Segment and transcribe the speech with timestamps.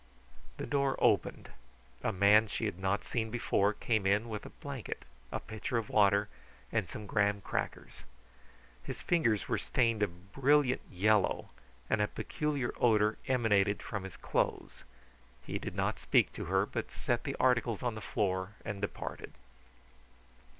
[0.57, 1.51] The door opened.
[2.01, 5.89] A man she had not seen before came in with a blanket, a pitcher of
[5.91, 6.27] water,
[6.71, 8.03] and some graham crackers.
[8.81, 11.51] His fingers were stained a brilliant yellow
[11.87, 14.83] and a peculiar odour emanated from his clothes.
[15.45, 19.35] He did not speak to her, but set the articles on the floor and departed.